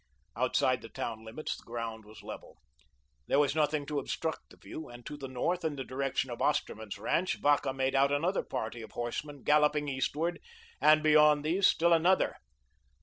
Outside 0.35 0.81
the 0.81 0.89
town 0.89 1.23
limits 1.23 1.55
the 1.55 1.63
ground 1.63 2.05
was 2.05 2.23
level. 2.23 2.57
There 3.27 3.37
was 3.37 3.53
nothing 3.55 3.85
to 3.85 3.99
obstruct 3.99 4.49
the 4.49 4.57
view, 4.57 4.89
and 4.89 5.05
to 5.05 5.15
the 5.15 5.27
north, 5.27 5.63
in 5.63 5.75
the 5.75 5.83
direction 5.83 6.31
of 6.31 6.41
Osterman's 6.41 6.97
ranch, 6.97 7.35
Vacca 7.39 7.71
made 7.71 7.93
out 7.93 8.11
another 8.11 8.41
party 8.41 8.81
of 8.81 8.93
horsemen, 8.93 9.43
galloping 9.43 9.87
eastward, 9.87 10.39
and 10.81 11.03
beyond 11.03 11.45
these 11.45 11.67
still 11.67 11.93
another. 11.93 12.37